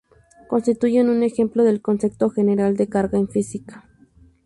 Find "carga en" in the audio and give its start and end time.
2.89-3.29